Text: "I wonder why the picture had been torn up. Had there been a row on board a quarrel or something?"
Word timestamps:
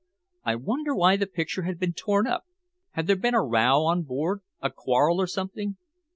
"I 0.43 0.55
wonder 0.55 0.95
why 0.95 1.15
the 1.15 1.27
picture 1.27 1.61
had 1.61 1.77
been 1.77 1.93
torn 1.93 2.25
up. 2.25 2.47
Had 2.93 3.05
there 3.05 3.15
been 3.15 3.35
a 3.35 3.43
row 3.43 3.85
on 3.85 4.01
board 4.01 4.39
a 4.59 4.71
quarrel 4.71 5.21
or 5.21 5.27
something?" 5.27 5.77